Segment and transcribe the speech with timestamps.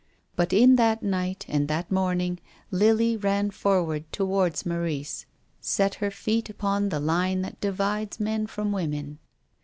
[0.35, 2.39] But in that night and that morn ing
[2.71, 5.27] Lily ran forward towards Maurice,
[5.59, 9.19] set her feet upon the line that divides men from women.